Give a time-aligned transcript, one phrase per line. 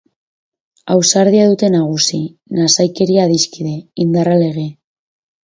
[0.95, 2.21] Ausardia dute nagusi,
[2.61, 3.77] nasaikeria adiskide,
[4.09, 4.67] indarra lege.